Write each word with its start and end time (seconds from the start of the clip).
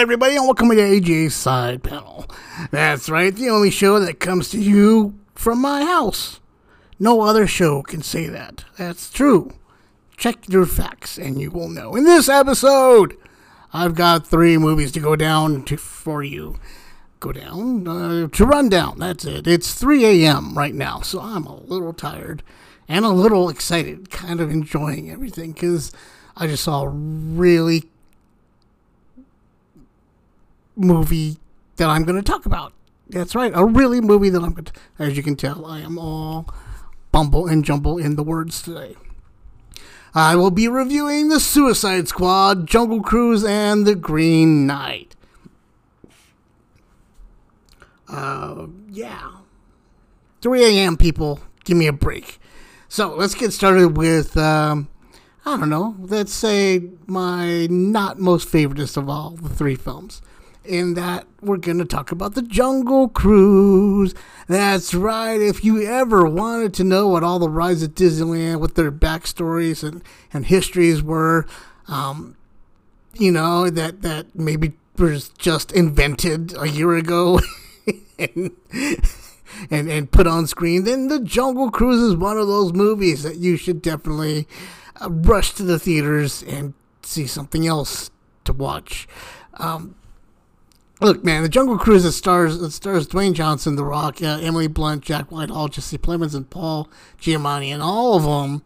Everybody, 0.00 0.34
and 0.36 0.46
welcome 0.46 0.70
to 0.70 0.76
AJ's 0.76 1.36
Side 1.36 1.82
Panel. 1.82 2.24
That's 2.70 3.10
right, 3.10 3.36
the 3.36 3.50
only 3.50 3.70
show 3.70 4.00
that 4.00 4.18
comes 4.18 4.48
to 4.48 4.58
you 4.58 5.18
from 5.34 5.60
my 5.60 5.84
house. 5.84 6.40
No 6.98 7.20
other 7.20 7.46
show 7.46 7.82
can 7.82 8.00
say 8.00 8.26
that. 8.26 8.64
That's 8.78 9.10
true. 9.10 9.52
Check 10.16 10.48
your 10.48 10.64
facts, 10.64 11.18
and 11.18 11.38
you 11.38 11.50
will 11.50 11.68
know. 11.68 11.96
In 11.96 12.04
this 12.04 12.30
episode, 12.30 13.14
I've 13.74 13.94
got 13.94 14.26
three 14.26 14.56
movies 14.56 14.90
to 14.92 15.00
go 15.00 15.16
down 15.16 15.64
to 15.66 15.76
for 15.76 16.22
you. 16.22 16.58
Go 17.20 17.32
down 17.32 17.86
uh, 17.86 18.28
to 18.28 18.46
run 18.46 18.70
down. 18.70 19.00
That's 19.00 19.26
it. 19.26 19.46
It's 19.46 19.74
3 19.74 20.24
a.m. 20.24 20.56
right 20.56 20.74
now, 20.74 21.02
so 21.02 21.20
I'm 21.20 21.44
a 21.44 21.60
little 21.60 21.92
tired 21.92 22.42
and 22.88 23.04
a 23.04 23.10
little 23.10 23.50
excited, 23.50 24.08
kind 24.08 24.40
of 24.40 24.50
enjoying 24.50 25.10
everything 25.10 25.52
because 25.52 25.92
I 26.38 26.46
just 26.46 26.64
saw 26.64 26.88
really 26.90 27.90
movie 30.76 31.38
that 31.76 31.88
I'm 31.88 32.04
going 32.04 32.16
to 32.16 32.22
talk 32.22 32.46
about. 32.46 32.72
That's 33.08 33.34
right, 33.34 33.52
a 33.54 33.64
really 33.64 34.00
movie 34.00 34.30
that 34.30 34.42
I'm 34.42 34.52
going 34.52 34.66
to. 34.66 34.72
As 34.98 35.16
you 35.16 35.22
can 35.22 35.36
tell, 35.36 35.66
I 35.66 35.80
am 35.80 35.98
all 35.98 36.46
bumble 37.10 37.46
and 37.46 37.64
jumble 37.64 37.98
in 37.98 38.16
the 38.16 38.22
words 38.22 38.62
today. 38.62 38.96
I 40.14 40.36
will 40.36 40.50
be 40.50 40.68
reviewing 40.68 41.28
The 41.28 41.40
Suicide 41.40 42.08
Squad, 42.08 42.66
Jungle 42.66 43.00
Cruise, 43.00 43.44
and 43.44 43.86
The 43.86 43.94
Green 43.94 44.66
Knight. 44.66 45.14
Uh, 48.08 48.66
yeah. 48.90 49.30
3 50.42 50.64
a.m., 50.64 50.96
people. 50.96 51.40
Give 51.64 51.76
me 51.76 51.86
a 51.86 51.92
break. 51.92 52.40
So 52.88 53.14
let's 53.14 53.34
get 53.34 53.52
started 53.52 53.96
with, 53.96 54.36
um, 54.36 54.88
I 55.44 55.56
don't 55.56 55.68
know, 55.68 55.94
let's 56.00 56.32
say 56.32 56.90
my 57.06 57.66
not 57.70 58.18
most 58.18 58.48
favoriteest 58.48 58.96
of 58.96 59.08
all 59.08 59.30
the 59.30 59.48
three 59.48 59.76
films 59.76 60.22
in 60.64 60.94
that 60.94 61.26
we're 61.40 61.56
going 61.56 61.78
to 61.78 61.84
talk 61.84 62.12
about 62.12 62.34
the 62.34 62.42
Jungle 62.42 63.08
Cruise. 63.08 64.14
That's 64.46 64.94
right. 64.94 65.40
If 65.40 65.64
you 65.64 65.82
ever 65.82 66.26
wanted 66.26 66.74
to 66.74 66.84
know 66.84 67.08
what 67.08 67.24
all 67.24 67.38
the 67.38 67.48
rides 67.48 67.82
at 67.82 67.94
Disneyland, 67.94 68.60
what 68.60 68.74
their 68.74 68.92
backstories 68.92 69.86
and, 69.86 70.02
and 70.32 70.46
histories 70.46 71.02
were, 71.02 71.46
um, 71.88 72.36
you 73.14 73.32
know, 73.32 73.70
that, 73.70 74.02
that 74.02 74.34
maybe 74.34 74.72
was 74.96 75.30
just 75.30 75.72
invented 75.72 76.54
a 76.58 76.68
year 76.68 76.94
ago 76.94 77.40
and, 78.18 78.50
and, 79.70 79.90
and 79.90 80.12
put 80.12 80.26
on 80.26 80.46
screen, 80.46 80.84
then 80.84 81.08
the 81.08 81.20
Jungle 81.20 81.70
Cruise 81.70 82.02
is 82.02 82.16
one 82.16 82.36
of 82.36 82.46
those 82.46 82.72
movies 82.72 83.22
that 83.22 83.36
you 83.36 83.56
should 83.56 83.80
definitely 83.82 84.46
uh, 85.00 85.10
rush 85.10 85.52
to 85.54 85.62
the 85.62 85.78
theaters 85.78 86.42
and 86.42 86.74
see 87.02 87.26
something 87.26 87.66
else 87.66 88.10
to 88.44 88.52
watch. 88.52 89.08
Um, 89.54 89.94
Look, 91.02 91.24
man, 91.24 91.42
the 91.42 91.48
Jungle 91.48 91.78
Cruise 91.78 92.14
stars 92.14 92.74
stars 92.74 93.08
Dwayne 93.08 93.32
Johnson, 93.32 93.74
The 93.74 93.86
Rock, 93.86 94.22
uh, 94.22 94.38
Emily 94.42 94.66
Blunt, 94.66 95.02
Jack 95.02 95.32
Whitehall, 95.32 95.68
Jesse 95.68 95.96
Plemons, 95.96 96.34
and 96.34 96.50
Paul 96.50 96.90
Giamatti, 97.18 97.68
and 97.68 97.82
all 97.82 98.16
of 98.16 98.24
them 98.24 98.62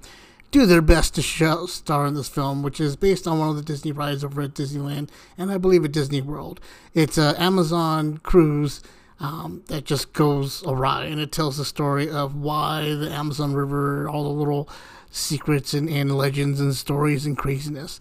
do 0.50 0.66
their 0.66 0.82
best 0.82 1.14
to 1.14 1.22
show, 1.22 1.66
star 1.66 2.06
in 2.06 2.14
this 2.14 2.28
film, 2.28 2.64
which 2.64 2.80
is 2.80 2.96
based 2.96 3.28
on 3.28 3.38
one 3.38 3.50
of 3.50 3.56
the 3.56 3.62
Disney 3.62 3.92
rides 3.92 4.24
over 4.24 4.42
at 4.42 4.54
Disneyland, 4.54 5.10
and 5.38 5.52
I 5.52 5.58
believe 5.58 5.84
at 5.84 5.92
Disney 5.92 6.20
World. 6.20 6.60
It's 6.92 7.18
an 7.18 7.36
Amazon 7.36 8.18
cruise 8.18 8.82
um, 9.20 9.62
that 9.68 9.84
just 9.84 10.12
goes 10.12 10.64
awry, 10.66 11.04
and 11.04 11.20
it 11.20 11.30
tells 11.30 11.56
the 11.56 11.64
story 11.64 12.10
of 12.10 12.34
why 12.34 12.96
the 12.96 13.12
Amazon 13.12 13.54
River, 13.54 14.08
all 14.08 14.24
the 14.24 14.30
little 14.30 14.68
secrets 15.08 15.72
and, 15.72 15.88
and 15.88 16.18
legends 16.18 16.60
and 16.60 16.74
stories 16.74 17.26
and 17.26 17.38
craziness. 17.38 18.00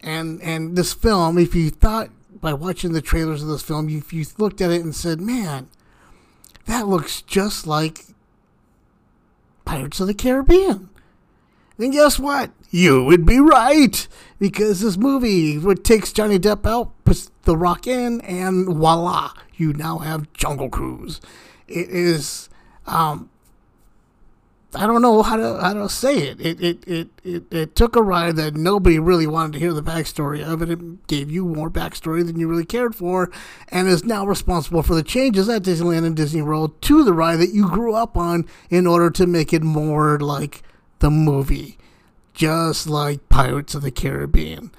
And 0.00 0.42
and 0.42 0.76
this 0.76 0.92
film, 0.92 1.38
if 1.38 1.54
you 1.54 1.70
thought 1.70 2.10
by 2.40 2.52
watching 2.52 2.92
the 2.92 3.02
trailers 3.02 3.42
of 3.42 3.48
this 3.48 3.62
film, 3.62 3.88
you, 3.88 4.02
you 4.10 4.24
looked 4.38 4.60
at 4.60 4.70
it 4.70 4.82
and 4.82 4.94
said, 4.94 5.20
man, 5.20 5.68
that 6.66 6.86
looks 6.86 7.22
just 7.22 7.66
like 7.66 8.04
Pirates 9.64 10.00
of 10.00 10.06
the 10.06 10.14
Caribbean. 10.14 10.90
Then 11.76 11.90
guess 11.92 12.18
what? 12.18 12.50
You 12.70 13.04
would 13.04 13.24
be 13.24 13.38
right. 13.38 14.06
Because 14.38 14.80
this 14.80 14.96
movie, 14.96 15.58
what 15.58 15.84
takes 15.84 16.12
Johnny 16.12 16.38
Depp 16.38 16.66
out, 16.66 16.92
puts 17.04 17.30
The 17.42 17.56
Rock 17.56 17.86
in, 17.86 18.20
and 18.22 18.66
voila, 18.66 19.32
you 19.54 19.72
now 19.72 19.98
have 19.98 20.32
Jungle 20.32 20.68
Cruise. 20.68 21.20
It 21.66 21.88
is 21.88 22.48
um, 22.86 23.30
I 24.74 24.86
don't 24.86 25.00
know 25.00 25.22
how 25.22 25.36
to 25.36 25.58
how 25.60 25.72
to 25.72 25.88
say 25.88 26.18
it. 26.18 26.40
It, 26.40 26.60
it 26.60 26.86
it 26.86 27.08
it 27.24 27.52
it 27.52 27.74
took 27.74 27.96
a 27.96 28.02
ride 28.02 28.36
that 28.36 28.54
nobody 28.54 28.98
really 28.98 29.26
wanted 29.26 29.54
to 29.54 29.58
hear 29.58 29.72
the 29.72 29.82
backstory 29.82 30.44
of 30.46 30.60
it. 30.60 30.70
It 30.70 31.06
gave 31.06 31.30
you 31.30 31.46
more 31.46 31.70
backstory 31.70 32.24
than 32.26 32.38
you 32.38 32.48
really 32.48 32.66
cared 32.66 32.94
for, 32.94 33.30
and 33.68 33.88
is 33.88 34.04
now 34.04 34.26
responsible 34.26 34.82
for 34.82 34.94
the 34.94 35.02
changes 35.02 35.48
at 35.48 35.62
Disneyland 35.62 36.04
and 36.04 36.14
Disney 36.14 36.42
World 36.42 36.80
to 36.82 37.02
the 37.02 37.14
ride 37.14 37.36
that 37.36 37.54
you 37.54 37.66
grew 37.70 37.94
up 37.94 38.14
on 38.14 38.46
in 38.68 38.86
order 38.86 39.08
to 39.10 39.26
make 39.26 39.54
it 39.54 39.62
more 39.62 40.20
like 40.20 40.62
the 40.98 41.10
movie, 41.10 41.78
just 42.34 42.86
like 42.86 43.26
Pirates 43.30 43.74
of 43.74 43.80
the 43.80 43.90
Caribbean. 43.90 44.70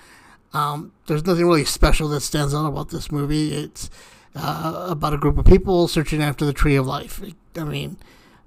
Um, 0.54 0.92
there's 1.08 1.26
nothing 1.26 1.48
really 1.48 1.66
special 1.66 2.10
that 2.10 2.22
stands 2.22 2.54
out 2.54 2.68
about 2.68 2.90
this 2.90 3.12
movie. 3.12 3.54
It's 3.56 3.90
uh, 4.36 4.86
about 4.88 5.16
a 5.16 5.18
group 5.18 5.40
of 5.40 5.46
people 5.46 5.88
searching 5.88 6.22
after 6.22 6.46
the 6.46 6.54
Tree 6.54 6.76
of 6.76 6.86
Life. 6.86 7.24
I 7.56 7.64
mean. 7.64 7.98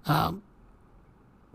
Um, 0.06 0.42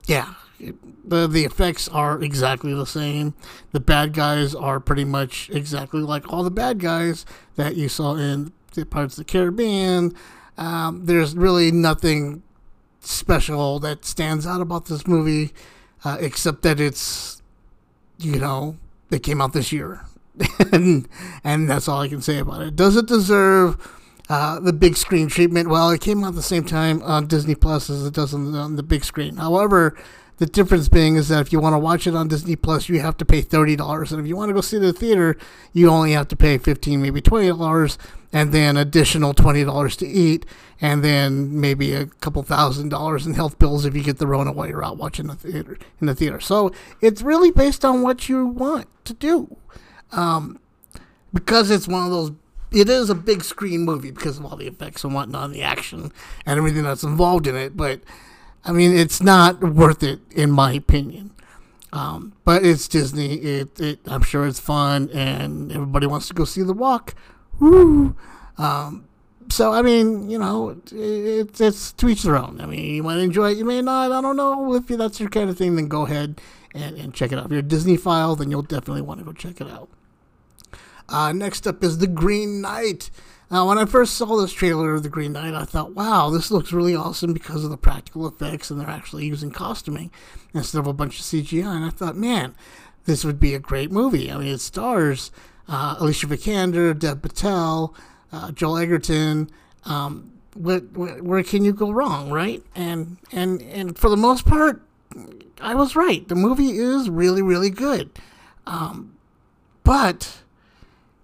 yeah, 0.07 0.33
the 0.59 1.27
the 1.27 1.45
effects 1.45 1.87
are 1.89 2.21
exactly 2.21 2.73
the 2.73 2.85
same. 2.85 3.33
The 3.71 3.79
bad 3.79 4.13
guys 4.13 4.55
are 4.55 4.79
pretty 4.79 5.05
much 5.05 5.49
exactly 5.51 6.01
like 6.01 6.31
all 6.31 6.43
the 6.43 6.51
bad 6.51 6.79
guys 6.79 7.25
that 7.55 7.75
you 7.75 7.89
saw 7.89 8.15
in 8.15 8.51
the 8.73 8.85
Pirates 8.85 9.17
of 9.17 9.25
the 9.25 9.31
Caribbean. 9.31 10.13
Um, 10.57 11.05
there's 11.05 11.35
really 11.35 11.71
nothing 11.71 12.41
special 13.01 13.79
that 13.79 14.05
stands 14.05 14.47
out 14.47 14.61
about 14.61 14.85
this 14.85 15.05
movie, 15.05 15.53
uh, 16.03 16.17
except 16.19 16.63
that 16.63 16.79
it's, 16.79 17.41
you 18.17 18.39
know, 18.39 18.77
they 19.09 19.19
came 19.19 19.41
out 19.41 19.53
this 19.53 19.71
year, 19.71 20.05
and 20.71 21.07
and 21.43 21.69
that's 21.69 21.87
all 21.87 22.01
I 22.01 22.07
can 22.07 22.21
say 22.21 22.39
about 22.39 22.61
it. 22.61 22.75
Does 22.75 22.95
it 22.95 23.05
deserve? 23.05 23.77
Uh, 24.29 24.59
the 24.59 24.73
big 24.73 24.97
screen 24.97 25.29
treatment. 25.29 25.69
Well, 25.69 25.89
it 25.89 26.01
came 26.01 26.23
out 26.23 26.35
the 26.35 26.41
same 26.41 26.65
time 26.65 27.01
on 27.03 27.27
Disney 27.27 27.55
Plus 27.55 27.89
as 27.89 28.05
it 28.05 28.13
does 28.13 28.33
on 28.33 28.51
the, 28.51 28.59
on 28.59 28.75
the 28.75 28.83
big 28.83 29.05
screen. 29.05 29.37
However, 29.37 29.95
the 30.37 30.45
difference 30.45 30.89
being 30.89 31.15
is 31.15 31.29
that 31.29 31.41
if 31.41 31.53
you 31.53 31.61
want 31.61 31.73
to 31.73 31.79
watch 31.79 32.05
it 32.07 32.13
on 32.13 32.27
Disney 32.27 32.55
Plus, 32.57 32.89
you 32.89 32.99
have 32.99 33.15
to 33.17 33.25
pay 33.25 33.41
thirty 33.41 33.75
dollars, 33.75 34.11
and 34.11 34.19
if 34.21 34.27
you 34.27 34.35
want 34.35 34.49
to 34.49 34.53
go 34.53 34.61
see 34.61 34.77
it 34.77 34.81
the 34.81 34.91
theater, 34.93 35.37
you 35.71 35.89
only 35.89 36.11
have 36.11 36.27
to 36.27 36.35
pay 36.35 36.57
fifteen, 36.57 37.01
maybe 37.01 37.21
twenty 37.21 37.47
dollars, 37.47 37.97
and 38.33 38.51
then 38.51 38.75
additional 38.75 39.33
twenty 39.33 39.63
dollars 39.63 39.95
to 39.95 40.05
eat, 40.05 40.45
and 40.81 41.03
then 41.03 41.59
maybe 41.59 41.93
a 41.93 42.05
couple 42.05 42.43
thousand 42.43 42.89
dollars 42.89 43.25
in 43.25 43.33
health 43.33 43.57
bills 43.57 43.85
if 43.85 43.95
you 43.95 44.03
get 44.03 44.17
the 44.17 44.27
Rona 44.27 44.51
while 44.51 44.67
you're 44.67 44.85
out 44.85 44.97
watching 44.97 45.27
the 45.27 45.35
theater 45.35 45.77
in 46.01 46.07
the 46.07 46.13
theater. 46.13 46.39
So 46.39 46.71
it's 47.01 47.21
really 47.21 47.49
based 47.49 47.83
on 47.83 48.03
what 48.03 48.29
you 48.29 48.45
want 48.45 48.87
to 49.05 49.13
do, 49.13 49.57
um, 50.11 50.59
because 51.33 51.71
it's 51.71 51.87
one 51.87 52.03
of 52.03 52.11
those 52.11 52.31
it 52.71 52.89
is 52.89 53.09
a 53.09 53.15
big 53.15 53.43
screen 53.43 53.81
movie 53.81 54.11
because 54.11 54.37
of 54.37 54.45
all 54.45 54.57
the 54.57 54.67
effects 54.67 55.03
and 55.03 55.13
whatnot, 55.13 55.45
and 55.45 55.55
the 55.55 55.63
action 55.63 56.11
and 56.45 56.57
everything 56.57 56.83
that's 56.83 57.03
involved 57.03 57.47
in 57.47 57.55
it. 57.55 57.77
But 57.77 58.01
I 58.65 58.71
mean, 58.71 58.95
it's 58.95 59.21
not 59.21 59.61
worth 59.61 60.03
it 60.03 60.19
in 60.31 60.51
my 60.51 60.73
opinion. 60.73 61.31
Um, 61.93 62.33
but 62.43 62.65
it's 62.65 62.87
Disney. 62.87 63.35
It, 63.35 63.79
it, 63.79 63.99
I'm 64.05 64.21
sure 64.21 64.45
it's 64.45 64.59
fun, 64.59 65.09
and 65.13 65.71
everybody 65.71 66.05
wants 66.05 66.27
to 66.27 66.33
go 66.33 66.43
see 66.43 66.61
The 66.61 66.73
Walk. 66.73 67.15
Woo! 67.59 68.15
Um, 68.57 69.07
so 69.49 69.71
I 69.71 69.81
mean, 69.81 70.29
you 70.29 70.37
know, 70.37 70.81
it, 70.91 71.59
it's 71.61 71.93
to 71.93 72.09
each 72.09 72.23
their 72.23 72.37
own. 72.37 72.59
I 72.59 72.65
mean, 72.65 72.95
you 72.95 73.03
might 73.03 73.19
enjoy 73.19 73.51
it, 73.51 73.57
you 73.57 73.65
may 73.65 73.81
not. 73.81 74.11
I 74.11 74.21
don't 74.21 74.35
know 74.35 74.73
if 74.73 74.87
that's 74.87 75.19
your 75.19 75.29
kind 75.29 75.49
of 75.49 75.57
thing. 75.57 75.75
Then 75.75 75.87
go 75.87 76.05
ahead 76.05 76.41
and, 76.73 76.97
and 76.97 77.13
check 77.13 77.31
it 77.31 77.39
out. 77.39 77.45
If 77.45 77.51
you're 77.51 77.61
a 77.61 77.63
Disneyphile, 77.63 78.37
then 78.37 78.51
you'll 78.51 78.61
definitely 78.63 79.01
want 79.01 79.19
to 79.19 79.25
go 79.25 79.31
check 79.31 79.61
it 79.61 79.67
out. 79.67 79.89
Uh, 81.09 81.31
next 81.31 81.67
up 81.67 81.83
is 81.83 81.97
The 81.97 82.07
Green 82.07 82.61
Knight. 82.61 83.09
Now, 83.49 83.67
when 83.67 83.77
I 83.77 83.85
first 83.85 84.15
saw 84.15 84.35
this 84.35 84.51
trailer 84.51 84.93
of 84.93 85.03
The 85.03 85.09
Green 85.09 85.31
Knight, 85.31 85.53
I 85.53 85.63
thought, 85.63 85.95
wow, 85.95 86.29
this 86.29 86.51
looks 86.51 86.73
really 86.73 86.95
awesome 86.95 87.31
because 87.31 87.63
of 87.63 87.69
the 87.69 87.77
practical 87.77 88.27
effects 88.27 88.69
and 88.69 88.79
they're 88.79 88.89
actually 88.89 89.25
using 89.25 89.51
costuming 89.51 90.11
instead 90.53 90.79
of 90.79 90.87
a 90.87 90.93
bunch 90.93 91.19
of 91.19 91.25
CGI. 91.25 91.65
And 91.65 91.85
I 91.85 91.89
thought, 91.89 92.17
man, 92.17 92.55
this 93.05 93.23
would 93.23 93.39
be 93.39 93.53
a 93.53 93.59
great 93.59 93.89
movie. 93.89 94.29
I 94.29 94.37
mean, 94.37 94.49
it 94.49 94.59
stars 94.59 95.31
uh, 95.69 95.95
Alicia 95.99 96.27
Vikander, 96.27 96.97
Dev 96.97 97.21
Patel, 97.21 97.95
uh, 98.31 98.51
Joel 98.51 98.77
Edgerton. 98.77 99.49
Um, 99.85 100.33
where, 100.55 100.79
where, 100.79 101.43
can 101.43 101.63
you 101.63 101.71
go 101.71 101.91
wrong, 101.91 102.31
right? 102.31 102.63
And 102.75 103.17
and 103.31 103.61
and 103.61 103.97
for 103.97 104.09
the 104.09 104.17
most 104.17 104.45
part, 104.45 104.81
I 105.61 105.75
was 105.75 105.95
right. 105.95 106.27
The 106.27 106.35
movie 106.35 106.71
is 106.77 107.09
really 107.09 107.41
really 107.41 107.69
good, 107.69 108.09
um, 108.65 109.15
but 109.83 110.41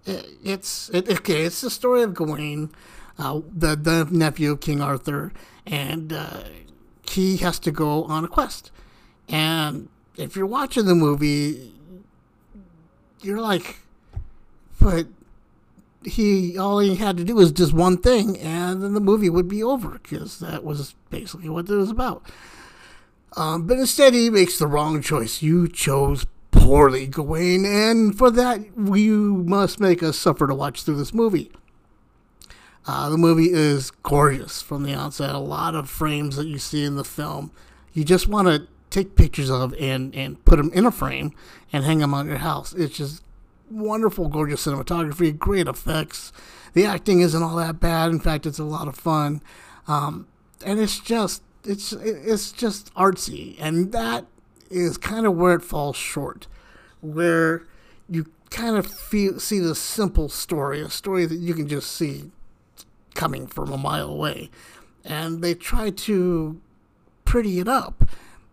it's 0.06 0.90
it, 0.90 1.08
okay. 1.08 1.42
It's 1.42 1.60
the 1.60 1.70
story 1.70 2.02
of 2.02 2.14
Gawain, 2.14 2.70
uh, 3.18 3.40
the 3.50 3.76
the 3.76 4.06
nephew 4.10 4.52
of 4.52 4.60
King 4.60 4.80
Arthur, 4.80 5.32
and 5.66 6.12
uh, 6.12 6.44
he 7.08 7.38
has 7.38 7.58
to 7.60 7.70
go 7.70 8.04
on 8.04 8.24
a 8.24 8.28
quest. 8.28 8.70
And 9.28 9.88
if 10.16 10.36
you're 10.36 10.46
watching 10.46 10.86
the 10.86 10.94
movie, 10.94 11.72
you're 13.22 13.40
like, 13.40 13.78
but 14.80 15.06
he 16.04 16.58
all 16.58 16.78
he 16.78 16.96
had 16.96 17.16
to 17.16 17.24
do 17.24 17.34
was 17.34 17.52
just 17.52 17.72
one 17.72 17.98
thing, 17.98 18.38
and 18.38 18.82
then 18.82 18.94
the 18.94 19.00
movie 19.00 19.30
would 19.30 19.48
be 19.48 19.62
over 19.62 19.98
because 20.02 20.38
that 20.40 20.64
was 20.64 20.94
basically 21.10 21.48
what 21.48 21.68
it 21.68 21.74
was 21.74 21.90
about. 21.90 22.22
Um, 23.36 23.66
but 23.66 23.78
instead, 23.78 24.14
he 24.14 24.30
makes 24.30 24.58
the 24.58 24.66
wrong 24.66 25.02
choice. 25.02 25.42
You 25.42 25.66
chose 25.66 26.24
poorly, 26.64 27.06
Gawain, 27.06 27.66
and 27.66 28.16
for 28.16 28.30
that, 28.30 28.60
you 28.76 29.44
must 29.46 29.80
make 29.80 30.02
us 30.02 30.18
suffer 30.18 30.46
to 30.46 30.54
watch 30.54 30.82
through 30.82 30.96
this 30.96 31.12
movie. 31.12 31.52
Uh, 32.86 33.10
the 33.10 33.18
movie 33.18 33.52
is 33.52 33.90
gorgeous 33.90 34.62
from 34.62 34.82
the 34.82 34.94
outset. 34.94 35.34
A 35.34 35.38
lot 35.38 35.74
of 35.74 35.90
frames 35.90 36.36
that 36.36 36.46
you 36.46 36.58
see 36.58 36.84
in 36.84 36.96
the 36.96 37.04
film, 37.04 37.50
you 37.92 38.02
just 38.02 38.28
want 38.28 38.48
to 38.48 38.66
take 38.88 39.14
pictures 39.14 39.50
of 39.50 39.74
and, 39.74 40.14
and 40.14 40.42
put 40.46 40.56
them 40.56 40.70
in 40.72 40.86
a 40.86 40.90
frame 40.90 41.32
and 41.72 41.84
hang 41.84 41.98
them 41.98 42.14
on 42.14 42.28
your 42.28 42.38
house. 42.38 42.72
It's 42.72 42.96
just 42.96 43.22
wonderful, 43.70 44.28
gorgeous 44.28 44.66
cinematography, 44.66 45.36
great 45.38 45.68
effects. 45.68 46.32
The 46.72 46.86
acting 46.86 47.20
isn't 47.20 47.42
all 47.42 47.56
that 47.56 47.78
bad. 47.78 48.10
In 48.10 48.20
fact, 48.20 48.46
it's 48.46 48.58
a 48.58 48.64
lot 48.64 48.88
of 48.88 48.96
fun, 48.96 49.42
um, 49.86 50.26
and 50.64 50.80
it's 50.80 50.98
just 50.98 51.42
it's 51.64 51.92
it's 51.92 52.52
just 52.52 52.92
artsy, 52.94 53.56
and 53.58 53.92
that 53.92 54.26
is 54.70 54.98
kind 54.98 55.26
of 55.26 55.34
where 55.36 55.54
it 55.54 55.62
falls 55.62 55.96
short, 55.96 56.46
where 57.04 57.66
you 58.08 58.26
kind 58.50 58.76
of 58.76 58.86
feel 58.86 59.38
see 59.40 59.58
the 59.58 59.74
simple 59.74 60.28
story, 60.28 60.80
a 60.80 60.90
story 60.90 61.26
that 61.26 61.36
you 61.36 61.54
can 61.54 61.68
just 61.68 61.92
see 61.92 62.30
coming 63.14 63.46
from 63.46 63.72
a 63.72 63.78
mile 63.78 64.08
away, 64.08 64.50
and 65.04 65.42
they 65.42 65.54
try 65.54 65.90
to 65.90 66.60
pretty 67.24 67.58
it 67.58 67.68
up, 67.68 68.04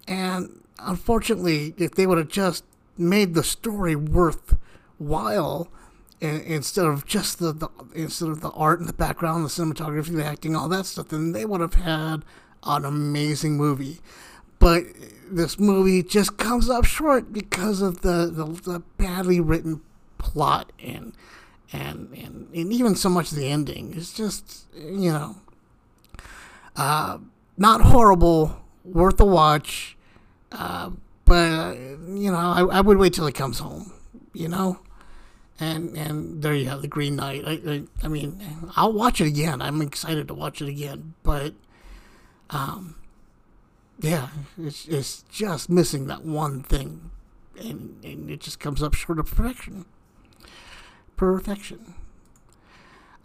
and 0.08 0.64
unfortunately, 0.80 1.74
if 1.78 1.92
they 1.92 2.08
would 2.08 2.18
have 2.18 2.28
just 2.28 2.64
made 2.98 3.34
the 3.34 3.44
story 3.44 3.96
worthwhile 3.96 5.70
instead 6.20 6.86
of 6.86 7.06
just 7.06 7.40
the, 7.40 7.52
the, 7.52 7.70
instead 7.96 8.30
of 8.30 8.42
the 8.42 8.52
art 8.52 8.80
and 8.80 8.88
the 8.88 8.94
background, 8.94 9.44
the 9.44 9.50
cinematography, 9.50 10.16
the 10.16 10.26
acting, 10.26 10.56
all 10.56 10.70
that 10.70 10.86
stuff, 10.86 11.08
then 11.08 11.32
they 11.32 11.46
would 11.46 11.62
have 11.62 11.74
had 11.74 12.24
an 12.64 12.86
amazing 12.86 13.58
movie. 13.58 14.00
But 14.62 14.84
this 15.32 15.58
movie 15.60 16.04
just 16.04 16.38
comes 16.38 16.70
up 16.70 16.86
short 16.86 17.34
because 17.34 17.82
of 17.82 18.02
the, 18.02 18.32
the, 18.32 18.46
the 18.46 18.80
badly 18.98 19.40
written 19.40 19.82
plot 20.20 20.72
and, 20.80 21.14
and 21.74 22.14
and 22.16 22.48
and 22.54 22.72
even 22.72 22.96
so 22.96 23.10
much 23.10 23.32
the 23.32 23.48
ending. 23.48 23.94
It's 23.98 24.14
just 24.14 24.68
you 24.76 25.12
know, 25.12 25.38
uh, 26.76 27.18
not 27.58 27.82
horrible, 27.82 28.56
worth 28.86 29.20
a 29.20 29.26
watch. 29.26 29.98
Uh, 30.52 30.92
but 31.26 31.74
you 31.76 32.32
know, 32.32 32.38
I, 32.38 32.78
I 32.78 32.82
would 32.82 32.98
wait 32.98 33.14
till 33.14 33.26
it 33.26 33.34
comes 33.34 33.58
home. 33.58 33.92
You 34.34 34.48
know, 34.48 34.80
and 35.60 35.98
and 35.98 36.44
there 36.44 36.54
you 36.54 36.70
have 36.70 36.84
the 36.84 36.88
Green 36.88 37.16
Knight. 37.16 37.44
I, 37.48 37.52
I, 37.68 37.84
I 38.04 38.08
mean, 38.10 38.70
I'll 38.76 38.94
watch 38.94 39.22
it 39.22 39.28
again. 39.28 39.60
I'm 39.60 39.82
excited 39.82 40.28
to 40.28 40.36
watch 40.36 40.62
it 40.62 40.70
again, 40.70 41.16
but 41.24 41.54
um, 42.52 42.96
yeah, 44.02 44.30
it's 44.58 44.88
it's 44.88 45.24
just 45.32 45.70
missing 45.70 46.08
that 46.08 46.26
one 46.26 46.64
thing, 46.64 47.12
and 47.60 48.04
and 48.04 48.30
it 48.30 48.40
just 48.40 48.60
comes 48.60 48.82
up 48.82 48.94
short 48.94 49.20
of 49.20 49.28
perfection. 49.28 49.86
Perfection. 51.16 51.94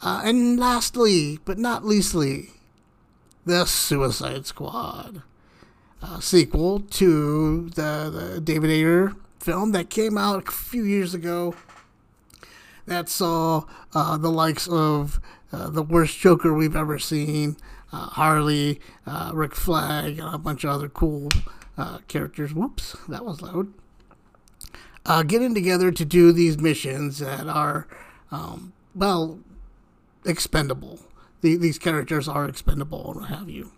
Uh, 0.02 0.20
and 0.25 0.61
lastly, 0.61 1.38
but 1.46 1.58
not 1.58 1.84
leastly, 1.84 2.50
the 3.46 3.64
Suicide 3.64 4.44
Squad, 4.44 5.23
a 6.02 6.20
sequel 6.20 6.81
to 6.81 7.70
the, 7.70 8.32
the 8.34 8.40
David 8.43 8.70
Ayer 8.70 9.14
film 9.40 9.73
that 9.73 9.88
came 9.88 10.19
out 10.19 10.49
a 10.49 10.52
few 10.52 10.84
years 10.84 11.14
ago 11.14 11.55
that 12.84 13.08
saw 13.08 13.64
uh, 13.94 14.19
the 14.19 14.31
likes 14.31 14.69
of 14.69 15.20
uh, 15.52 15.70
the 15.70 15.82
worst 15.82 16.19
Joker 16.19 16.52
we've 16.52 16.76
ever 16.76 16.99
seen, 16.99 17.56
uh, 17.92 18.06
Harley, 18.10 18.80
uh, 19.06 19.30
Rick 19.34 19.54
Flag, 19.54 20.18
and 20.18 20.34
a 20.34 20.38
bunch 20.38 20.64
of 20.64 20.70
other 20.70 20.88
cool 20.88 21.28
uh, 21.76 21.98
characters. 22.08 22.52
Whoops, 22.54 22.96
that 23.08 23.24
was 23.24 23.42
loud. 23.42 23.72
Uh, 25.04 25.22
getting 25.22 25.54
together 25.54 25.92
to 25.92 26.04
do 26.04 26.32
these 26.32 26.58
missions 26.58 27.18
that 27.18 27.46
are, 27.46 27.86
um, 28.32 28.72
well, 28.94 29.38
expendable. 30.24 30.98
The, 31.42 31.56
these 31.56 31.78
characters 31.78 32.26
are 32.26 32.48
expendable 32.48 33.12
and 33.12 33.20
what 33.20 33.30
have 33.30 33.48
you. 33.48 33.70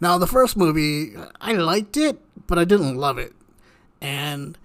Now, 0.00 0.18
the 0.18 0.26
first 0.26 0.56
movie, 0.56 1.14
I 1.40 1.52
liked 1.52 1.96
it, 1.96 2.20
but 2.46 2.58
I 2.58 2.64
didn't 2.64 2.96
love 2.96 3.16
it. 3.16 3.32
And 4.00 4.58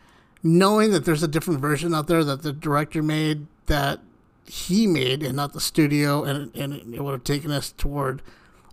knowing 0.43 0.91
that 0.91 1.05
there's 1.05 1.23
a 1.23 1.27
different 1.27 1.61
version 1.61 1.93
out 1.93 2.07
there 2.07 2.23
that 2.23 2.41
the 2.41 2.51
director 2.51 3.01
made 3.01 3.47
that 3.67 4.01
he 4.49 4.87
made 4.87 5.21
and 5.21 5.35
not 5.35 5.53
the 5.53 5.61
studio, 5.61 6.23
and, 6.23 6.55
and 6.55 6.73
it 6.93 7.01
would 7.03 7.11
have 7.11 7.23
taken 7.23 7.51
us 7.51 7.71
toward 7.71 8.21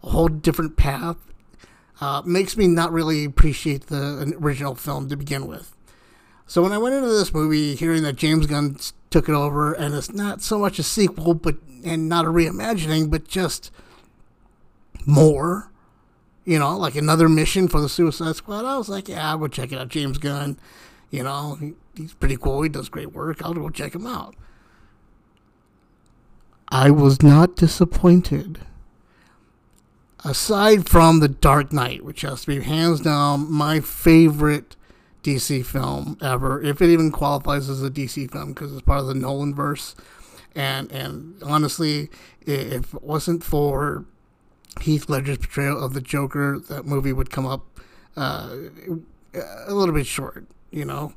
a 0.02 0.08
whole 0.08 0.28
different 0.28 0.76
path, 0.76 1.16
uh, 2.00 2.22
makes 2.24 2.56
me 2.56 2.66
not 2.66 2.92
really 2.92 3.24
appreciate 3.24 3.86
the 3.88 4.34
original 4.40 4.74
film 4.74 5.08
to 5.08 5.16
begin 5.16 5.46
with. 5.46 5.74
So 6.46 6.62
when 6.62 6.72
I 6.72 6.78
went 6.78 6.94
into 6.94 7.08
this 7.08 7.34
movie, 7.34 7.74
hearing 7.74 8.02
that 8.04 8.16
James 8.16 8.46
Gunn 8.46 8.78
took 9.10 9.28
it 9.28 9.34
over, 9.34 9.72
and 9.72 9.94
it's 9.94 10.12
not 10.12 10.40
so 10.40 10.58
much 10.58 10.78
a 10.78 10.82
sequel, 10.82 11.34
but 11.34 11.56
and 11.84 12.08
not 12.08 12.24
a 12.24 12.28
reimagining, 12.28 13.10
but 13.10 13.28
just 13.28 13.70
more, 15.04 15.70
you 16.44 16.58
know, 16.58 16.76
like 16.76 16.96
another 16.96 17.28
mission 17.28 17.68
for 17.68 17.80
the 17.80 17.88
Suicide 17.88 18.36
Squad. 18.36 18.64
I 18.64 18.78
was 18.78 18.88
like, 18.88 19.08
yeah, 19.08 19.30
I'll 19.30 19.38
go 19.38 19.48
check 19.48 19.72
it 19.72 19.78
out. 19.78 19.88
James 19.88 20.18
Gunn, 20.18 20.58
you 21.10 21.22
know, 21.22 21.56
he, 21.60 21.74
he's 21.94 22.14
pretty 22.14 22.36
cool. 22.36 22.62
He 22.62 22.68
does 22.68 22.88
great 22.88 23.12
work. 23.12 23.42
I'll 23.44 23.54
go 23.54 23.68
check 23.68 23.94
him 23.94 24.06
out. 24.06 24.34
I 26.68 26.90
was 26.90 27.22
not 27.22 27.56
disappointed. 27.56 28.60
Aside 30.24 30.88
from 30.88 31.20
The 31.20 31.28
Dark 31.28 31.72
Knight, 31.72 32.04
which 32.04 32.22
has 32.22 32.42
to 32.42 32.46
be 32.48 32.60
hands 32.60 33.00
down 33.00 33.50
my 33.52 33.80
favorite 33.80 34.74
DC 35.22 35.64
film 35.64 36.18
ever, 36.20 36.60
if 36.60 36.82
it 36.82 36.90
even 36.90 37.12
qualifies 37.12 37.68
as 37.68 37.82
a 37.82 37.90
DC 37.90 38.30
film 38.30 38.52
because 38.52 38.72
it's 38.72 38.82
part 38.82 39.00
of 39.00 39.06
the 39.06 39.14
Nolan 39.14 39.54
verse. 39.54 39.94
And 40.54 40.90
and 40.90 41.40
honestly, 41.44 42.08
if 42.40 42.94
it 42.94 43.02
wasn't 43.02 43.44
for 43.44 44.04
Heath 44.80 45.08
Ledger's 45.08 45.38
portrayal 45.38 45.82
of 45.82 45.92
the 45.92 46.00
Joker, 46.00 46.58
that 46.68 46.86
movie 46.86 47.12
would 47.12 47.30
come 47.30 47.46
up 47.46 47.66
uh, 48.16 48.56
a 49.66 49.74
little 49.74 49.94
bit 49.94 50.06
short, 50.06 50.46
you 50.70 50.84
know. 50.84 51.12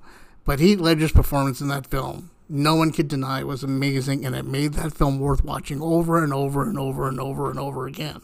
But 0.46 0.60
Heath 0.60 0.80
Ledger's 0.80 1.12
performance 1.12 1.62
in 1.62 1.68
that 1.70 1.88
film 1.88 2.32
no 2.50 2.76
one 2.76 2.92
could 2.92 3.08
deny 3.08 3.40
it 3.40 3.48
was 3.48 3.64
amazing, 3.64 4.26
and 4.26 4.36
it 4.36 4.46
made 4.46 4.74
that 4.74 4.94
film 4.94 5.20
worth 5.20 5.44
watching 5.44 5.82
over 5.82 6.24
and 6.24 6.34
over 6.34 6.68
and 6.68 6.80
over 6.80 7.08
and 7.08 7.20
over 7.20 7.50
and 7.50 7.60
over 7.60 7.86
again. 7.86 8.22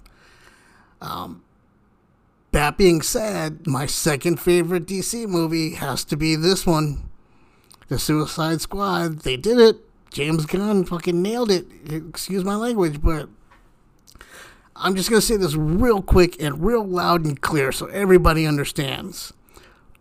Um, 1.00 1.44
that 2.51 2.77
being 2.77 3.01
said, 3.03 3.67
my 3.67 3.86
second 3.86 4.39
favorite 4.39 4.88
DC 4.88 5.27
movie 5.27 5.75
has 5.75 6.03
to 6.05 6.17
be 6.17 6.36
this 6.36 6.65
one, 6.65 7.10
The 7.88 8.00
Suicide 8.00 8.62
Squad. 8.62 9.20
They 9.20 9.38
did 9.38 9.60
it. 9.60 9.77
James 10.10 10.46
Gunn 10.46 10.86
fucking 10.86 11.22
nailed 11.22 11.51
it. 11.51 11.67
Excuse 11.86 12.44
my 12.44 12.55
language, 12.55 13.01
but 13.01 13.29
I'm 14.75 14.96
just 14.96 15.10
going 15.10 15.20
to 15.20 15.25
say 15.25 15.38
this 15.38 15.55
real 15.55 16.01
quick 16.01 16.41
and 16.41 16.65
real 16.65 16.84
loud 16.84 17.25
and 17.25 17.39
clear 17.39 17.72
so 17.72 17.86
everybody 17.88 18.48
understands. 18.48 19.34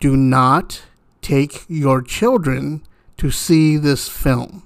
Do 0.00 0.16
not 0.16 0.82
take 1.20 1.64
your 1.68 2.00
children 2.00 2.82
to 3.16 3.30
see 3.30 3.76
this 3.76 4.08
film. 4.08 4.62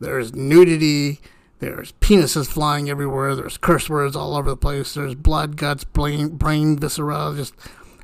There's 0.00 0.34
nudity, 0.34 1.20
there's 1.58 1.92
penises 1.92 2.46
flying 2.46 2.88
everywhere, 2.88 3.34
there's 3.34 3.58
curse 3.58 3.90
words 3.90 4.14
all 4.14 4.36
over 4.36 4.50
the 4.50 4.56
place, 4.56 4.94
there's 4.94 5.14
blood, 5.14 5.56
guts, 5.56 5.84
brain, 5.84 6.36
brain 6.36 6.78
viscera. 6.78 7.32
Just, 7.36 7.54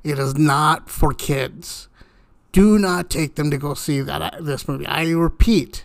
it 0.03 0.19
is 0.19 0.37
not 0.37 0.91
for 0.91 1.13
kids. 1.15 1.89
Do 2.53 2.79
not 2.79 3.11
take 3.11 3.35
them 3.35 3.51
to 3.51 3.59
go 3.59 3.75
see 3.75 4.01
that 4.01 4.23
uh, 4.23 4.41
this 4.41 4.69
movie. 4.69 4.87
I 4.87 5.11
repeat, 5.11 5.85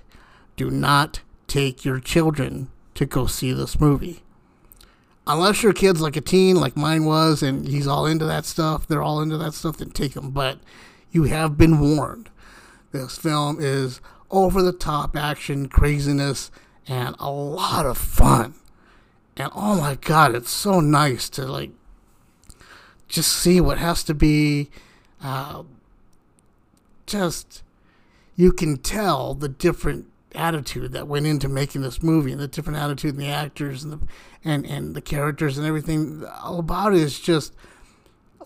do 0.55 0.69
not 0.69 1.21
take 1.47 1.83
your 1.83 1.99
children 1.99 2.69
to 2.95 3.05
go 3.05 3.25
see 3.25 3.53
this 3.53 3.79
movie. 3.79 4.23
Unless 5.25 5.61
your 5.61 5.73
kid's 5.73 6.01
like 6.01 6.15
a 6.15 6.21
teen, 6.21 6.55
like 6.55 6.75
mine 6.75 7.05
was, 7.05 7.43
and 7.43 7.67
he's 7.67 7.87
all 7.87 8.05
into 8.05 8.25
that 8.25 8.45
stuff, 8.45 8.87
they're 8.87 9.01
all 9.01 9.21
into 9.21 9.37
that 9.37 9.53
stuff, 9.53 9.77
then 9.77 9.91
take 9.91 10.13
them. 10.13 10.31
But 10.31 10.59
you 11.11 11.23
have 11.23 11.57
been 11.57 11.79
warned. 11.79 12.29
This 12.91 13.17
film 13.17 13.57
is 13.59 14.01
over 14.31 14.61
the 14.61 14.73
top 14.73 15.15
action, 15.15 15.67
craziness, 15.67 16.51
and 16.87 17.15
a 17.19 17.31
lot 17.31 17.85
of 17.85 17.97
fun. 17.97 18.55
And 19.37 19.51
oh 19.55 19.79
my 19.79 19.95
god, 19.95 20.35
it's 20.35 20.51
so 20.51 20.79
nice 20.79 21.29
to 21.29 21.45
like 21.45 21.71
just 23.07 23.31
see 23.31 23.61
what 23.61 23.77
has 23.77 24.03
to 24.03 24.13
be 24.13 24.69
uh, 25.21 25.63
just 27.05 27.63
you 28.35 28.51
can 28.51 28.77
tell 28.77 29.33
the 29.33 29.49
different 29.49 30.05
attitude 30.35 30.91
that 30.91 31.07
went 31.07 31.25
into 31.25 31.49
making 31.49 31.81
this 31.81 32.03
movie 32.03 32.31
and 32.31 32.39
the 32.39 32.47
different 32.47 32.77
attitude 32.77 33.15
in 33.15 33.19
the 33.19 33.27
actors 33.27 33.83
and 33.83 33.93
the 33.93 33.99
and, 34.43 34.65
and 34.65 34.95
the 34.95 35.01
characters 35.01 35.57
and 35.57 35.65
everything 35.65 36.23
all 36.41 36.59
about 36.59 36.93
it 36.93 36.99
is 36.99 37.19
just 37.19 37.53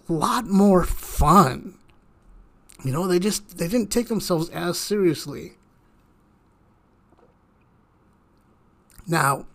a 0.09 0.13
lot 0.13 0.45
more 0.45 0.83
fun 0.83 1.75
you 2.83 2.91
know, 2.91 3.07
they 3.07 3.19
just 3.19 3.57
they 3.57 3.67
didn't 3.67 3.91
take 3.91 4.07
themselves 4.07 4.49
as 4.49 4.77
seriously. 4.77 5.53
Now, 9.07 9.45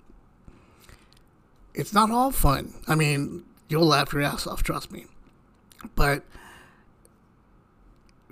it's 1.75 1.93
not 1.93 2.11
all 2.11 2.31
fun. 2.31 2.75
I 2.87 2.95
mean, 2.95 3.45
you'll 3.69 3.87
laugh 3.87 4.13
your 4.13 4.23
ass 4.23 4.47
off, 4.47 4.63
trust 4.63 4.91
me. 4.91 5.07
But 5.95 6.23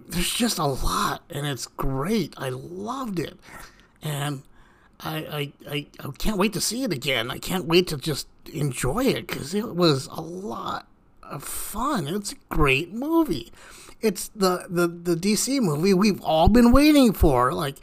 there's 0.09 0.33
just 0.33 0.59
a 0.59 0.67
lot, 0.67 1.23
and 1.31 1.47
it's 1.47 1.67
great. 1.67 2.35
I 2.37 2.49
loved 2.49 3.19
it, 3.19 3.39
and 4.03 4.43
I 5.01 5.17
I, 5.17 5.53
I, 5.71 5.87
I 6.01 6.11
can't 6.19 6.39
wait 6.39 6.55
to 6.55 6.61
see 6.61 6.85
it 6.85 6.93
again. 6.93 7.31
I 7.31 7.39
can't 7.39 7.67
wait 7.67 7.87
to 7.89 7.97
just 7.97 8.29
enjoy 8.53 9.05
it 9.05 9.27
because 9.27 9.55
it 9.55 9.75
was 9.75 10.07
a 10.07 10.21
lot 10.21 10.87
fun. 11.39 12.09
It's 12.09 12.33
a 12.33 12.37
great 12.49 12.93
movie. 12.93 13.53
It's 14.01 14.29
the, 14.29 14.67
the, 14.69 14.87
the 14.87 15.17
DC 15.17 15.61
movie 15.61 15.95
we've 15.95 16.21
all 16.23 16.49
been 16.49 16.73
waiting 16.73 17.13
for. 17.13 17.53
Like, 17.53 17.77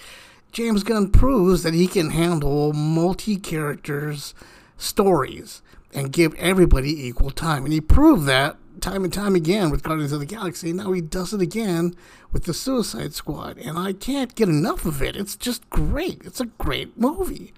James 0.51 0.83
Gunn 0.83 1.09
proves 1.09 1.63
that 1.63 1.73
he 1.73 1.87
can 1.87 2.11
handle 2.11 2.73
multi 2.73 3.37
characters 3.37 4.35
stories 4.77 5.61
and 5.93 6.11
give 6.11 6.35
everybody 6.35 7.07
equal 7.07 7.31
time. 7.31 7.65
And 7.65 7.73
he 7.73 7.81
proved 7.81 8.25
that 8.27 8.57
time 8.79 9.03
and 9.03 9.13
time 9.13 9.33
again 9.33 9.71
with 9.71 9.81
Guardians 9.81 10.11
of 10.11 10.19
the 10.19 10.25
Galaxy. 10.25 10.73
Now 10.73 10.91
he 10.91 11.01
does 11.01 11.33
it 11.33 11.41
again 11.41 11.95
with 12.31 12.43
the 12.43 12.53
Suicide 12.53 13.13
Squad. 13.13 13.57
And 13.57 13.79
I 13.79 13.93
can't 13.93 14.35
get 14.35 14.49
enough 14.49 14.85
of 14.85 15.01
it. 15.01 15.15
It's 15.15 15.35
just 15.35 15.67
great. 15.69 16.21
It's 16.23 16.39
a 16.39 16.45
great 16.45 16.97
movie. 16.99 17.53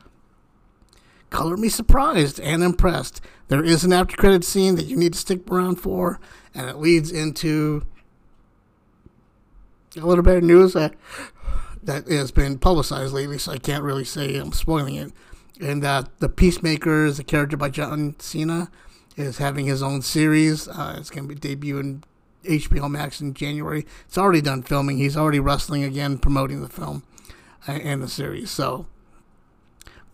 Color 1.30 1.58
me 1.58 1.70
surprised 1.70 2.40
and 2.40 2.64
impressed. 2.64 3.22
There 3.48 3.64
is 3.64 3.84
an 3.84 3.94
after 3.94 4.16
credit 4.16 4.44
scene 4.44 4.76
that 4.76 4.86
you 4.86 4.96
need 4.96 5.14
to 5.14 5.20
stick 5.20 5.50
around 5.50 5.78
for, 5.78 6.20
and 6.54 6.70
it 6.70 6.78
leads 6.78 7.12
into 7.12 7.86
a 9.98 10.06
little 10.06 10.24
bit 10.24 10.38
of 10.38 10.44
news 10.44 10.74
that 10.74 10.94
that 11.84 12.08
has 12.08 12.32
been 12.32 12.58
publicized 12.58 13.14
lately, 13.14 13.38
so 13.38 13.52
I 13.52 13.58
can't 13.58 13.84
really 13.84 14.04
say 14.04 14.38
I'm 14.38 14.52
spoiling 14.52 14.96
it. 14.96 15.12
And 15.62 15.84
that 15.84 16.20
the 16.20 16.30
Peacemaker 16.30 17.06
is 17.06 17.20
a 17.20 17.24
character 17.24 17.56
by 17.56 17.70
John 17.70 18.16
Cena 18.20 18.70
is 19.16 19.38
having 19.38 19.66
his 19.66 19.82
own 19.82 20.02
series. 20.02 20.68
Uh, 20.68 20.96
it's 20.98 21.10
going 21.10 21.28
to 21.30 21.36
be 21.36 21.40
debuting 21.40 22.04
HBO 22.44 22.90
Max 22.90 23.22
in 23.22 23.34
January. 23.34 23.86
It's 24.08 24.18
already 24.18 24.42
done 24.42 24.64
filming. 24.64 24.98
He's 24.98 25.16
already 25.16 25.40
wrestling 25.40 25.84
again, 25.84 26.18
promoting 26.18 26.62
the 26.62 26.70
film 26.70 27.04
and 27.68 28.02
the 28.02 28.08
series. 28.08 28.52
So 28.52 28.88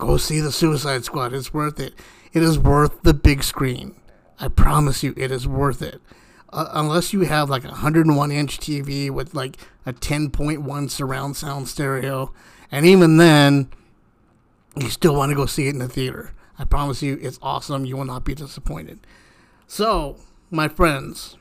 go 0.01 0.17
see 0.17 0.39
the 0.41 0.51
Suicide 0.51 1.05
Squad. 1.05 1.33
It's 1.33 1.53
worth 1.53 1.79
it. 1.79 1.93
It 2.33 2.43
is 2.43 2.59
worth 2.59 3.03
the 3.03 3.13
big 3.13 3.43
screen. 3.43 3.95
I 4.39 4.47
promise 4.47 5.03
you, 5.03 5.13
it 5.15 5.31
is 5.31 5.47
worth 5.47 5.81
it. 5.81 6.01
Uh, 6.51 6.67
unless 6.73 7.13
you 7.13 7.21
have 7.21 7.49
like 7.49 7.63
a 7.63 7.69
101 7.69 8.31
inch 8.31 8.57
TV 8.57 9.09
with 9.09 9.33
like 9.33 9.57
a 9.85 9.93
10.1 9.93 10.89
surround 10.89 11.37
sound 11.37 11.67
stereo, 11.67 12.33
and 12.71 12.85
even 12.85 13.17
then, 13.17 13.69
you 14.75 14.89
still 14.89 15.15
want 15.15 15.29
to 15.29 15.35
go 15.35 15.45
see 15.45 15.67
it 15.67 15.73
in 15.73 15.79
the 15.79 15.87
theater. 15.87 16.33
I 16.57 16.65
promise 16.65 17.01
you, 17.01 17.17
it's 17.21 17.39
awesome. 17.41 17.85
You 17.85 17.97
will 17.97 18.05
not 18.05 18.25
be 18.25 18.35
disappointed. 18.35 18.99
So, 19.67 20.17
my 20.49 20.67
friends, 20.67 21.37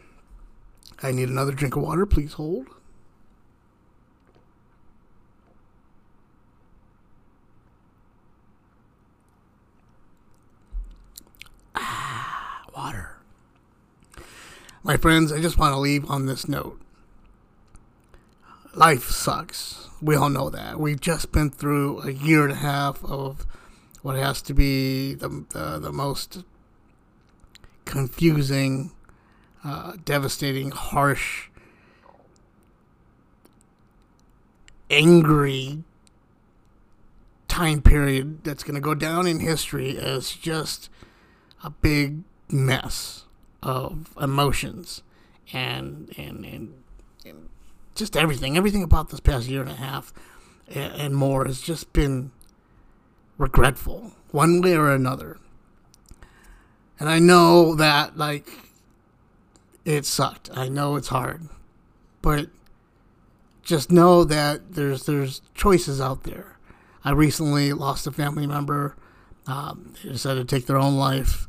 I 1.03 1.13
need 1.13 1.29
another 1.29 1.53
drink 1.53 1.77
of 1.77 1.83
water. 1.83 2.07
Please 2.07 2.35
hold. 2.35 2.69
Ah, 11.75 12.63
water. 12.77 13.17
My 14.91 14.97
friends, 14.97 15.31
I 15.31 15.41
just 15.41 15.57
want 15.57 15.73
to 15.73 15.79
leave 15.79 16.11
on 16.11 16.27
this 16.27 16.49
note. 16.49 16.81
Life 18.75 19.09
sucks. 19.09 19.89
We 20.03 20.17
all 20.17 20.31
know 20.31 20.51
that. 20.51 20.81
We've 20.81 21.01
just 21.01 21.31
been 21.31 21.51
through 21.51 22.01
a 22.01 22.11
year 22.11 22.43
and 22.43 22.51
a 22.51 22.57
half 22.57 23.05
of 23.05 23.47
what 24.03 24.17
has 24.17 24.43
to 24.43 24.53
be 24.53 25.15
the, 25.15 25.47
the, 25.51 25.79
the 25.79 25.93
most 25.93 26.43
confusing, 27.85 28.91
uh, 29.63 29.93
devastating, 30.05 30.73
harsh, 30.73 31.51
angry 34.91 35.85
time 37.47 37.81
period 37.81 38.43
that's 38.43 38.65
going 38.65 38.75
to 38.75 38.81
go 38.81 38.97
down 38.97 39.29
in 39.29 39.39
history 39.39 39.97
as 39.97 40.33
just 40.33 40.91
a 41.63 41.71
big 41.71 42.25
mess 42.49 43.27
of 43.63 44.17
emotions 44.21 45.03
and 45.53 46.13
and 46.17 46.45
and, 46.45 46.75
and 47.25 47.49
just 47.95 48.17
everything. 48.17 48.57
Everything 48.57 48.83
about 48.83 49.11
this 49.11 49.21
past 49.21 49.49
year 49.49 49.61
and 49.61 49.71
a 49.71 49.75
half 49.75 50.13
and, 50.69 51.15
more 51.15 51.45
has 51.47 51.61
just 51.61 51.93
been 51.93 52.31
regretful 53.39 54.13
one 54.31 54.61
way 54.61 54.77
or 54.77 54.91
another. 54.91 55.39
And 57.01 57.09
i 57.09 57.19
know 57.19 57.75
that 57.75 58.17
like 58.17 58.49
it 59.85 60.05
sucked. 60.05 60.51
I 60.55 60.69
know 60.69 60.97
it's 60.97 61.09
hard. 61.09 61.49
But 62.23 62.49
just 63.63 63.91
know 63.91 64.25
that 64.25 64.75
there's 64.75 65.07
there's 65.07 65.43
choices 65.55 66.01
out 66.01 66.25
there. 66.25 66.59
I 67.03 67.13
recently 67.13 67.73
lost 67.73 68.07
a 68.07 68.13
family 68.13 68.47
member 68.47 68.95
um, 69.47 69.95
they 70.03 70.11
decided 70.11 70.49
to 70.49 70.57
take 70.57 70.67
their 70.67 70.77
own 70.77 70.97
life 70.97 71.49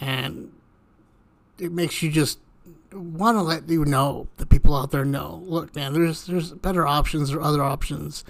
and 0.00 0.52
it 1.58 1.72
makes 1.72 2.02
you 2.02 2.10
just 2.10 2.38
want 2.92 3.36
to 3.36 3.42
let 3.42 3.68
you 3.68 3.84
know 3.84 4.28
the 4.36 4.46
people 4.46 4.76
out 4.76 4.90
there 4.90 5.04
know. 5.04 5.42
Look, 5.44 5.74
man, 5.74 5.92
there's 5.92 6.26
there's 6.26 6.52
better 6.52 6.86
options 6.86 7.32
or 7.32 7.40
other 7.40 7.62
options. 7.62 8.24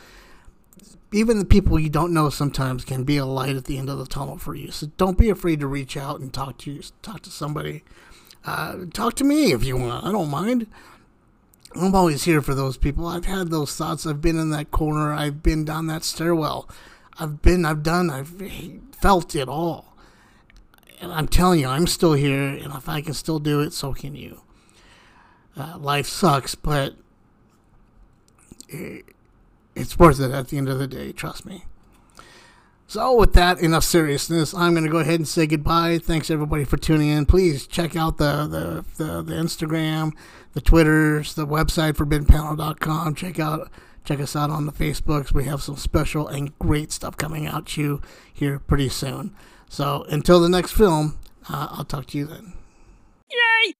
Even 1.12 1.38
the 1.38 1.44
people 1.44 1.78
you 1.78 1.90
don't 1.90 2.12
know 2.12 2.28
sometimes 2.28 2.84
can 2.84 3.04
be 3.04 3.18
a 3.18 3.24
light 3.24 3.54
at 3.54 3.66
the 3.66 3.78
end 3.78 3.88
of 3.88 3.98
the 3.98 4.06
tunnel 4.06 4.36
for 4.36 4.54
you. 4.54 4.70
So 4.70 4.88
don't 4.96 5.18
be 5.18 5.30
afraid 5.30 5.60
to 5.60 5.66
reach 5.66 5.96
out 5.96 6.18
and 6.20 6.32
talk 6.32 6.58
to 6.58 6.72
you, 6.72 6.82
talk 7.02 7.22
to 7.22 7.30
somebody. 7.30 7.84
Uh, 8.44 8.86
talk 8.92 9.14
to 9.16 9.24
me 9.24 9.52
if 9.52 9.64
you 9.64 9.76
want. 9.76 10.04
I 10.04 10.12
don't 10.12 10.28
mind. 10.28 10.66
I'm 11.76 11.94
always 11.94 12.24
here 12.24 12.42
for 12.42 12.54
those 12.54 12.76
people. 12.76 13.06
I've 13.06 13.24
had 13.24 13.50
those 13.50 13.74
thoughts. 13.74 14.06
I've 14.06 14.20
been 14.20 14.38
in 14.38 14.50
that 14.50 14.70
corner. 14.70 15.12
I've 15.12 15.42
been 15.42 15.64
down 15.64 15.86
that 15.86 16.04
stairwell. 16.04 16.68
I've 17.18 17.42
been. 17.42 17.64
I've 17.64 17.82
done. 17.82 18.10
I've 18.10 18.42
felt 19.00 19.34
it 19.34 19.48
all 19.48 19.93
and 21.04 21.12
I'm 21.12 21.28
telling 21.28 21.60
you, 21.60 21.68
I'm 21.68 21.86
still 21.86 22.14
here, 22.14 22.42
and 22.42 22.72
if 22.72 22.88
I 22.88 23.00
can 23.00 23.14
still 23.14 23.38
do 23.38 23.60
it, 23.60 23.72
so 23.72 23.92
can 23.92 24.16
you. 24.16 24.40
Uh, 25.56 25.76
life 25.78 26.06
sucks, 26.06 26.54
but 26.54 26.94
it, 28.68 29.04
it's 29.76 29.98
worth 29.98 30.18
it 30.18 30.32
at 30.32 30.48
the 30.48 30.58
end 30.58 30.68
of 30.68 30.78
the 30.78 30.88
day, 30.88 31.12
trust 31.12 31.44
me. 31.44 31.64
So, 32.86 33.14
with 33.16 33.32
that, 33.32 33.60
enough 33.60 33.84
seriousness. 33.84 34.54
I'm 34.54 34.72
going 34.72 34.84
to 34.84 34.90
go 34.90 34.98
ahead 34.98 35.18
and 35.18 35.26
say 35.28 35.46
goodbye. 35.46 35.98
Thanks 35.98 36.30
everybody 36.30 36.64
for 36.64 36.76
tuning 36.76 37.08
in. 37.08 37.26
Please 37.26 37.66
check 37.66 37.96
out 37.96 38.18
the 38.18 38.46
the, 38.46 39.04
the, 39.04 39.22
the 39.22 39.34
Instagram, 39.34 40.12
the 40.52 40.60
Twitters, 40.60 41.34
the 41.34 41.46
website 41.46 41.94
forbiddenpanel.com. 41.94 43.14
Check 43.14 43.38
out 43.38 43.70
check 44.04 44.20
us 44.20 44.36
out 44.36 44.50
on 44.50 44.66
the 44.66 44.72
Facebooks. 44.72 45.32
We 45.32 45.44
have 45.44 45.62
some 45.62 45.76
special 45.76 46.28
and 46.28 46.56
great 46.58 46.92
stuff 46.92 47.16
coming 47.16 47.46
out 47.46 47.66
to 47.68 47.80
you 47.80 48.02
here 48.32 48.58
pretty 48.58 48.90
soon. 48.90 49.34
So 49.74 50.06
until 50.08 50.38
the 50.38 50.48
next 50.48 50.70
film, 50.70 51.18
uh, 51.48 51.66
I'll 51.72 51.84
talk 51.84 52.06
to 52.06 52.18
you 52.18 52.26
then. 52.26 52.52
Yay! 53.28 53.74